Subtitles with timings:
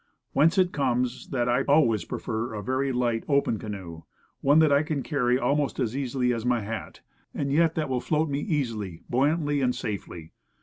[0.33, 4.01] Whence it comes that I always prefer a very light, open canoe;
[4.39, 7.01] one that I can carry almost as easily as my hat,
[7.35, 10.31] and yet that will float me easily, buoyantly, and safely.